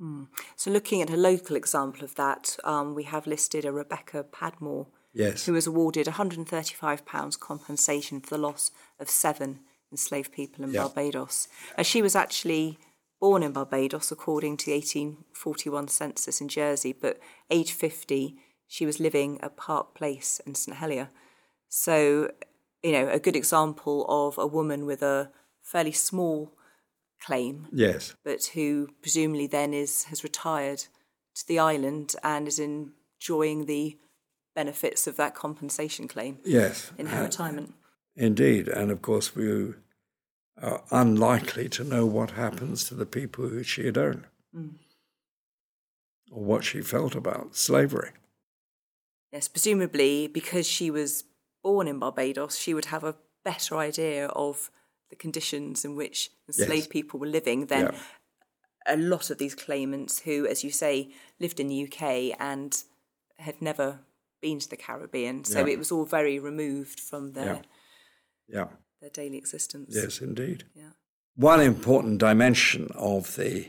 Mm. 0.00 0.28
So, 0.54 0.70
looking 0.70 1.02
at 1.02 1.10
a 1.10 1.16
local 1.16 1.56
example 1.56 2.04
of 2.04 2.14
that, 2.14 2.56
um, 2.62 2.94
we 2.94 3.04
have 3.04 3.26
listed 3.26 3.64
a 3.64 3.72
Rebecca 3.72 4.24
Padmore, 4.30 4.86
yes. 5.12 5.46
who 5.46 5.54
was 5.54 5.66
awarded 5.66 6.06
£135 6.06 7.40
compensation 7.40 8.20
for 8.20 8.30
the 8.30 8.40
loss 8.40 8.70
of 9.00 9.10
seven 9.10 9.60
enslaved 9.90 10.32
people 10.32 10.64
in 10.64 10.72
Barbados. 10.72 11.48
Uh, 11.76 11.82
she 11.82 12.02
was 12.02 12.14
actually 12.14 12.78
born 13.20 13.42
in 13.42 13.52
Barbados 13.52 14.12
according 14.12 14.56
to 14.58 14.66
the 14.66 14.72
1841 14.72 15.88
census 15.88 16.40
in 16.40 16.48
Jersey, 16.48 16.92
but 16.92 17.18
age 17.50 17.72
50, 17.72 18.36
she 18.66 18.86
was 18.86 19.00
living 19.00 19.40
at 19.40 19.56
Park 19.56 19.94
Place 19.94 20.40
in 20.46 20.54
St 20.54 20.76
Helier. 20.76 21.08
So 21.68 22.30
you 22.82 22.92
know, 22.92 23.08
a 23.08 23.18
good 23.18 23.36
example 23.36 24.06
of 24.08 24.38
a 24.38 24.46
woman 24.46 24.86
with 24.86 25.02
a 25.02 25.30
fairly 25.62 25.92
small 25.92 26.52
claim. 27.20 27.66
Yes. 27.72 28.14
But 28.24 28.46
who 28.54 28.88
presumably 29.02 29.46
then 29.46 29.74
is 29.74 30.04
has 30.04 30.22
retired 30.22 30.84
to 31.34 31.46
the 31.46 31.58
island 31.58 32.14
and 32.22 32.48
is 32.48 32.58
enjoying 32.58 33.66
the 33.66 33.98
benefits 34.54 35.06
of 35.06 35.16
that 35.16 35.34
compensation 35.34 36.08
claim. 36.08 36.38
Yes. 36.44 36.92
In 36.98 37.06
her 37.06 37.20
uh, 37.20 37.24
retirement. 37.24 37.74
Indeed. 38.16 38.68
And 38.68 38.90
of 38.90 39.02
course 39.02 39.34
we 39.34 39.74
are 40.60 40.82
unlikely 40.90 41.68
to 41.70 41.84
know 41.84 42.06
what 42.06 42.32
happens 42.32 42.84
to 42.84 42.94
the 42.94 43.06
people 43.06 43.48
who 43.48 43.62
she 43.62 43.86
had 43.86 43.98
owned. 43.98 44.24
Mm. 44.56 44.74
Or 46.30 46.42
what 46.42 46.64
she 46.64 46.80
felt 46.82 47.14
about 47.14 47.56
slavery. 47.56 48.10
Yes, 49.32 49.46
presumably 49.46 50.26
because 50.26 50.66
she 50.66 50.90
was 50.90 51.24
born 51.62 51.88
in 51.88 51.98
Barbados, 51.98 52.56
she 52.56 52.74
would 52.74 52.86
have 52.86 53.04
a 53.04 53.16
better 53.44 53.76
idea 53.76 54.26
of 54.28 54.70
the 55.10 55.16
conditions 55.16 55.84
in 55.84 55.96
which 55.96 56.30
enslaved 56.46 56.72
yes. 56.72 56.86
people 56.88 57.18
were 57.18 57.26
living 57.26 57.66
than 57.66 57.86
yeah. 57.92 57.98
a 58.86 58.96
lot 58.96 59.30
of 59.30 59.38
these 59.38 59.54
claimants 59.54 60.20
who, 60.20 60.46
as 60.46 60.62
you 60.62 60.70
say, 60.70 61.10
lived 61.40 61.60
in 61.60 61.68
the 61.68 61.84
UK 61.84 62.36
and 62.38 62.82
had 63.38 63.62
never 63.62 64.00
been 64.40 64.58
to 64.58 64.68
the 64.68 64.76
Caribbean. 64.76 65.44
So 65.44 65.60
yeah. 65.60 65.72
it 65.72 65.78
was 65.78 65.90
all 65.90 66.04
very 66.04 66.38
removed 66.38 67.00
from 67.00 67.32
their 67.32 67.62
yeah. 68.48 68.60
yeah. 68.60 68.68
their 69.00 69.10
daily 69.10 69.38
existence. 69.38 69.94
Yes, 69.96 70.20
indeed. 70.20 70.64
Yeah. 70.74 70.90
One 71.36 71.60
important 71.60 72.18
dimension 72.18 72.88
of 72.94 73.36
the 73.36 73.68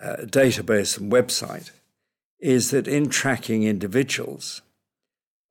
uh, 0.00 0.16
database 0.22 0.98
and 0.98 1.12
website 1.12 1.70
is 2.38 2.70
that 2.70 2.88
in 2.88 3.08
tracking 3.08 3.62
individuals, 3.62 4.62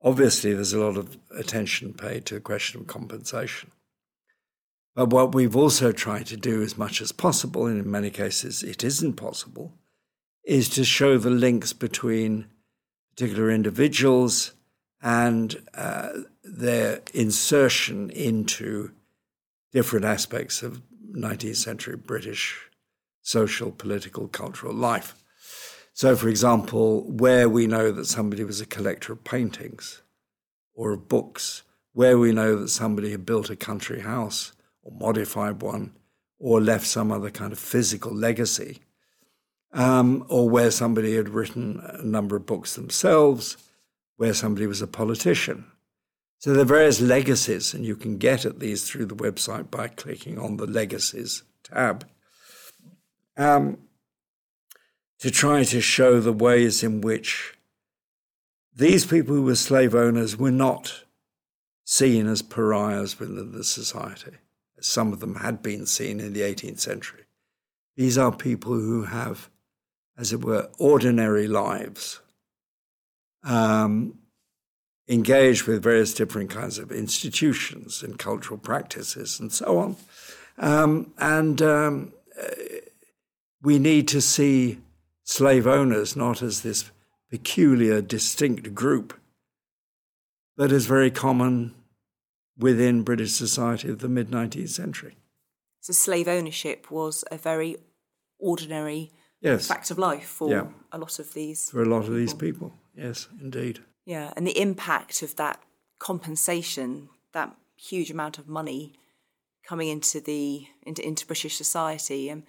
Obviously, 0.04 0.54
there's 0.54 0.74
a 0.74 0.80
lot 0.80 0.98
of 0.98 1.18
attention 1.36 1.94
paid 1.94 2.26
to 2.26 2.36
the 2.36 2.40
question 2.40 2.82
of 2.82 2.88
compensation. 2.88 3.72
But 4.96 5.10
what 5.10 5.34
we've 5.34 5.56
also 5.56 5.92
tried 5.92 6.26
to 6.28 6.38
do 6.38 6.62
as 6.62 6.78
much 6.78 7.02
as 7.02 7.12
possible, 7.12 7.66
and 7.66 7.80
in 7.80 7.90
many 7.90 8.10
cases 8.10 8.64
it 8.64 8.84
isn't 8.84 9.14
possible, 9.14 9.74
is 10.44 10.70
to 10.70 10.84
show 10.84 11.18
the 11.18 11.30
links 11.30 11.72
between 11.72 12.48
particular 13.12 13.52
individuals 13.52 14.54
and 15.02 15.62
uh, 15.76 16.10
their 16.44 17.02
insertion 17.14 18.10
into 18.10 18.92
different 19.72 20.06
aspects 20.06 20.62
of 20.62 20.82
19th 21.14 21.56
century 21.56 21.96
British 21.96 22.70
social, 23.22 23.72
political, 23.72 24.28
cultural 24.28 24.74
life. 24.74 25.16
So, 26.02 26.16
for 26.16 26.30
example, 26.30 27.04
where 27.04 27.48
we 27.48 27.68
know 27.68 27.92
that 27.92 28.06
somebody 28.06 28.44
was 28.44 28.60
a 28.60 28.66
collector 28.66 29.14
of 29.14 29.24
paintings 29.24 30.02
or 30.74 30.94
of 30.94 31.08
books, 31.08 31.62
where 31.94 32.18
we 32.18 32.32
know 32.32 32.56
that 32.56 32.70
somebody 32.70 33.12
had 33.12 33.24
built 33.24 33.52
a 33.52 33.56
country 33.56 34.00
house 34.00 34.54
or 34.82 34.92
modified 34.94 35.62
one 35.62 35.94
or 36.40 36.60
left 36.60 36.88
some 36.88 37.12
other 37.12 37.30
kind 37.30 37.54
of 37.54 37.60
physical 37.60 38.12
legacy, 38.12 38.80
um, 39.74 40.26
or 40.28 40.50
where 40.50 40.72
somebody 40.72 41.16
had 41.16 41.30
written 41.30 41.80
a 41.84 42.04
number 42.04 42.36
of 42.36 42.48
books 42.48 42.74
themselves, 42.74 43.58
where 44.18 44.34
somebody 44.34 44.66
was 44.66 44.82
a 44.82 44.88
politician. 44.88 45.66
So 46.40 46.52
there 46.52 46.64
are 46.64 46.78
various 46.80 47.00
legacies, 47.00 47.76
and 47.76 47.86
you 47.86 47.96
can 47.96 48.18
get 48.18 48.44
at 48.44 48.60
these 48.60 48.90
through 48.90 49.06
the 49.06 49.16
website 49.16 49.70
by 49.70 49.88
clicking 49.88 50.40
on 50.40 50.58
the 50.58 50.66
Legacies 50.66 51.44
tab. 51.62 52.08
Um, 53.38 53.78
to 55.22 55.30
try 55.30 55.64
to 55.64 55.80
show 55.80 56.20
the 56.20 56.34
ways 56.34 56.84
in 56.84 57.00
which 57.00 57.56
these 58.76 59.06
people 59.06 59.36
who 59.36 59.44
were 59.44 59.56
slave 59.56 59.94
owners 59.94 60.36
were 60.36 60.52
not 60.52 61.04
seen 61.86 62.26
as 62.26 62.42
pariahs 62.42 63.20
within 63.20 63.52
the 63.52 63.64
society, 63.64 64.38
as 64.80 64.88
some 64.88 65.14
of 65.14 65.20
them 65.20 65.36
had 65.36 65.62
been 65.62 65.86
seen 65.86 66.20
in 66.20 66.34
the 66.34 66.42
18th 66.42 66.80
century. 66.80 67.22
These 67.96 68.18
are 68.18 68.32
people 68.32 68.74
who 68.74 69.04
have, 69.04 69.50
as 70.18 70.34
it 70.34 70.44
were, 70.44 70.70
ordinary 70.80 71.48
lives, 71.48 72.20
um, 73.44 74.18
engaged 75.08 75.68
with 75.68 75.84
various 75.84 76.16
different 76.16 76.50
kinds 76.50 76.80
of 76.80 76.92
institutions 76.92 78.02
and 78.02 78.18
cultural 78.18 78.58
practices 78.58 79.40
and 79.40 79.52
so 79.52 79.78
on. 79.78 79.96
Um, 80.58 81.14
and 81.20 81.62
um, 81.62 82.14
we 83.62 83.78
need 83.78 84.08
to 84.08 84.22
see 84.22 84.80
slave 85.32 85.66
owners 85.66 86.16
not 86.16 86.42
as 86.42 86.62
this 86.62 86.92
peculiar, 87.30 88.02
distinct 88.02 88.76
group, 88.76 89.18
but 90.58 90.72
as 90.72 90.86
very 90.86 91.10
common 91.10 91.74
within 92.58 93.04
British 93.04 93.32
society 93.32 93.90
of 93.90 94.00
the 94.00 94.10
mid 94.10 94.30
19th 94.30 94.70
century. 94.70 95.16
So, 95.80 95.94
slave 95.94 96.28
ownership 96.28 96.92
was 96.92 97.24
a 97.32 97.38
very 97.38 97.78
ordinary 98.40 99.12
yes. 99.40 99.68
fact 99.68 99.90
of 99.90 99.98
life 99.98 100.28
for 100.28 100.52
yeah. 100.52 100.68
a 100.92 100.98
lot 100.98 101.18
of 101.18 101.34
these. 101.34 101.72
For 101.72 101.82
a 101.82 101.86
lot 101.86 102.02
people. 102.02 102.14
of 102.14 102.20
these 102.20 102.34
people, 102.34 102.74
yes, 102.96 103.28
indeed. 103.40 103.80
Yeah, 104.06 104.34
and 104.36 104.46
the 104.46 104.60
impact 104.60 105.24
of 105.24 105.38
that 105.38 105.62
compensation, 105.98 107.10
that 107.34 107.56
huge 107.78 108.12
amount 108.12 108.38
of 108.38 108.50
money 108.50 108.94
coming 109.64 109.88
into 109.88 110.20
the 110.20 110.68
into, 110.84 111.06
into 111.08 111.26
British 111.26 111.56
society, 111.56 112.28
and 112.30 112.44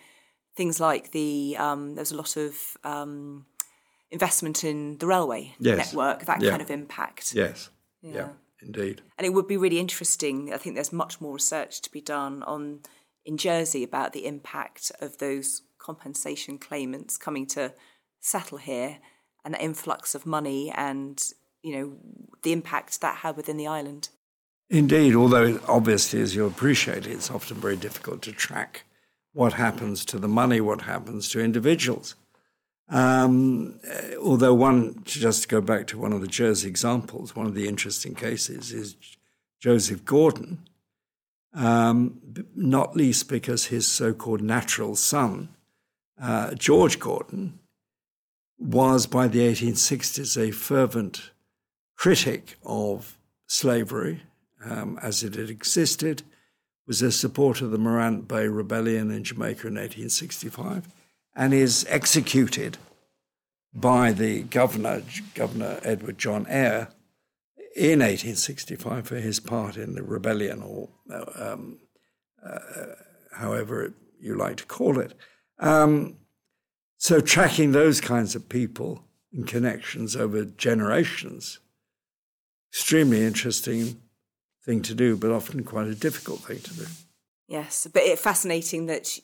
things 0.56 0.80
like 0.80 1.12
the 1.12 1.56
um, 1.58 1.94
there 1.94 2.02
was 2.02 2.12
a 2.12 2.16
lot 2.16 2.36
of 2.36 2.54
um, 2.84 3.46
investment 4.10 4.64
in 4.64 4.98
the 4.98 5.06
railway 5.06 5.54
yes. 5.58 5.92
network, 5.92 6.26
that 6.26 6.40
yeah. 6.40 6.50
kind 6.50 6.62
of 6.62 6.70
impact. 6.70 7.34
Yes. 7.34 7.70
Yeah. 8.02 8.14
yeah. 8.14 8.28
Indeed. 8.60 9.02
And 9.18 9.26
it 9.26 9.30
would 9.30 9.48
be 9.48 9.56
really 9.56 9.80
interesting. 9.80 10.52
I 10.52 10.56
think 10.56 10.76
there's 10.76 10.92
much 10.92 11.20
more 11.20 11.34
research 11.34 11.80
to 11.82 11.90
be 11.90 12.00
done 12.00 12.42
on 12.44 12.80
in 13.24 13.36
Jersey 13.36 13.82
about 13.82 14.12
the 14.12 14.26
impact 14.26 14.92
of 15.00 15.18
those 15.18 15.62
compensation 15.78 16.58
claimants 16.58 17.16
coming 17.18 17.46
to 17.46 17.72
settle 18.20 18.58
here 18.58 18.98
and 19.44 19.54
the 19.54 19.62
influx 19.62 20.14
of 20.14 20.26
money 20.26 20.70
and 20.70 21.22
you 21.62 21.76
know 21.76 21.96
the 22.42 22.52
impact 22.52 23.00
that 23.00 23.16
had 23.16 23.36
within 23.36 23.56
the 23.56 23.66
island. 23.66 24.10
Indeed, 24.70 25.14
although 25.14 25.60
obviously, 25.68 26.20
as 26.20 26.34
you 26.34 26.46
appreciate, 26.46 27.06
it's 27.06 27.30
often 27.30 27.56
very 27.58 27.76
difficult 27.76 28.22
to 28.22 28.32
track 28.32 28.84
what 29.32 29.54
happens 29.54 30.04
to 30.06 30.18
the 30.18 30.28
money, 30.28 30.60
what 30.60 30.82
happens 30.82 31.28
to 31.30 31.40
individuals. 31.40 32.14
Um, 32.88 33.80
although 34.22 34.54
one, 34.54 35.02
just 35.04 35.42
to 35.42 35.48
go 35.48 35.60
back 35.60 35.86
to 35.88 35.98
one 35.98 36.12
of 36.12 36.20
the 36.20 36.26
Jersey 36.26 36.68
examples, 36.68 37.34
one 37.34 37.46
of 37.46 37.54
the 37.54 37.66
interesting 37.66 38.14
cases 38.14 38.72
is 38.72 38.96
Joseph 39.60 40.04
Gordon, 40.04 40.68
um, 41.54 42.20
not 42.54 42.96
least 42.96 43.28
because 43.28 43.66
his 43.66 43.86
so-called 43.86 44.42
natural 44.42 44.96
son, 44.96 45.48
uh, 46.20 46.54
George 46.54 46.98
Gordon, 46.98 47.58
was 48.58 49.06
by 49.06 49.26
the 49.26 49.40
1860s 49.40 50.36
a 50.36 50.50
fervent 50.50 51.30
critic 51.96 52.56
of 52.64 53.18
slavery 53.46 54.22
um, 54.64 54.98
as 55.02 55.22
it 55.22 55.34
had 55.34 55.50
existed, 55.50 56.22
was 56.86 57.02
a 57.02 57.12
supporter 57.12 57.66
of 57.66 57.70
the 57.70 57.78
Morant 57.78 58.28
Bay 58.28 58.48
Rebellion 58.48 59.10
in 59.10 59.24
Jamaica 59.24 59.68
in 59.68 59.74
1865 59.74 60.88
and 61.34 61.54
is 61.54 61.86
executed 61.88 62.78
by 63.74 64.12
the 64.12 64.42
governor, 64.42 65.02
Governor 65.34 65.80
Edward 65.82 66.18
John 66.18 66.46
Eyre, 66.48 66.88
in 67.74 68.00
1865 68.00 69.06
for 69.06 69.16
his 69.16 69.40
part 69.40 69.76
in 69.76 69.94
the 69.94 70.02
rebellion, 70.02 70.62
or 70.62 70.90
um, 71.36 71.78
uh, 72.44 72.58
however 73.32 73.94
you 74.20 74.36
like 74.36 74.56
to 74.56 74.66
call 74.66 74.98
it. 74.98 75.14
Um, 75.58 76.18
so, 76.98 77.20
tracking 77.20 77.72
those 77.72 78.00
kinds 78.00 78.34
of 78.34 78.48
people 78.48 79.04
and 79.32 79.46
connections 79.46 80.14
over 80.14 80.44
generations, 80.44 81.60
extremely 82.70 83.24
interesting 83.24 84.01
thing 84.64 84.82
to 84.82 84.94
do, 84.94 85.16
but 85.16 85.30
often 85.30 85.64
quite 85.64 85.88
a 85.88 85.94
difficult 85.94 86.40
thing 86.40 86.60
to 86.60 86.74
do. 86.74 86.86
Yes, 87.48 87.86
but 87.92 88.02
it's 88.02 88.22
fascinating 88.22 88.86
that 88.86 89.18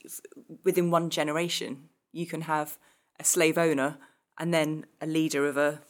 within 0.64 0.90
one 0.90 1.10
generation, 1.10 1.88
you 2.12 2.26
can 2.26 2.42
have 2.42 2.76
a 3.18 3.24
slave 3.24 3.56
owner 3.56 3.98
and 4.38 4.52
then 4.52 4.86
a 5.00 5.06
leader 5.06 5.46
of 5.46 5.56
a, 5.56 5.80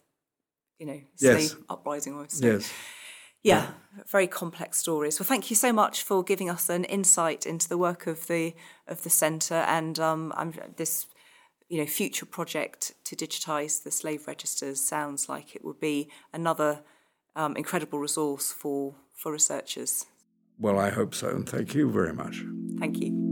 you 0.78 0.86
know, 0.86 1.00
slave 1.16 1.40
yes. 1.40 1.56
uprising. 1.68 2.14
Or. 2.14 2.26
Yes. 2.40 2.72
Yeah, 3.42 3.70
yeah, 3.96 4.02
very 4.06 4.26
complex 4.26 4.78
stories. 4.78 5.18
Well, 5.18 5.26
thank 5.26 5.48
you 5.48 5.56
so 5.56 5.72
much 5.72 6.02
for 6.02 6.24
giving 6.24 6.50
us 6.50 6.68
an 6.68 6.84
insight 6.84 7.46
into 7.46 7.68
the 7.68 7.78
work 7.78 8.06
of 8.06 8.26
the 8.26 8.54
of 8.86 9.02
the 9.04 9.10
centre 9.10 9.64
and 9.66 9.98
um, 9.98 10.32
I'm, 10.36 10.52
this, 10.76 11.06
you 11.68 11.78
know, 11.78 11.86
future 11.86 12.26
project 12.26 12.92
to 13.04 13.16
digitise 13.16 13.82
the 13.82 13.90
slave 13.90 14.26
registers 14.26 14.80
sounds 14.80 15.28
like 15.28 15.54
it 15.54 15.64
would 15.64 15.78
be 15.78 16.10
another 16.32 16.82
um, 17.36 17.56
incredible 17.56 18.00
resource 18.00 18.50
for 18.50 18.94
for 19.18 19.32
researchers. 19.32 20.06
Well, 20.58 20.78
I 20.78 20.90
hope 20.90 21.14
so, 21.14 21.28
and 21.28 21.48
thank 21.48 21.74
you 21.74 21.90
very 21.90 22.12
much. 22.12 22.42
Thank 22.78 22.98
you. 22.98 23.27